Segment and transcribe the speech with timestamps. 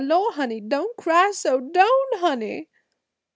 [0.03, 0.59] Lor', honey!
[0.61, 2.71] Don' cry so, don', honey!"